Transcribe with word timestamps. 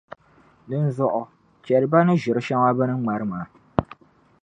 Dinzuɣu, 0.67 1.23
chɛli 1.65 1.87
ba 1.91 1.99
ni 2.05 2.13
ʒiri 2.21 2.41
shɛŋa 2.47 2.69
bɛ 2.77 2.83
ni 2.87 2.95
ŋmari 3.01 3.25
maa. 3.31 3.45